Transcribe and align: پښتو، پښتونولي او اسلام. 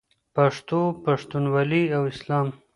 پښتو، 0.35 0.81
پښتونولي 1.05 1.83
او 1.95 2.03
اسلام. 2.13 2.47